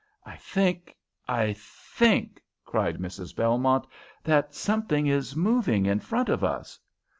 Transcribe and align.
"I 0.25 0.35
think 0.37 0.97
I 1.27 1.53
think," 1.53 2.41
cried 2.65 2.97
Mrs. 2.97 3.35
Belmont, 3.35 3.85
"that 4.23 4.55
something 4.55 5.05
is 5.05 5.35
moving 5.35 5.85
in 5.85 5.99
front 5.99 6.29
of 6.29 6.43
us." 6.43 6.79